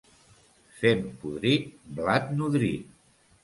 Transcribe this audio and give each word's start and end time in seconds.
Fem 0.79 1.03
podrit, 1.25 1.69
blat 2.01 2.35
nodrit. 2.41 2.93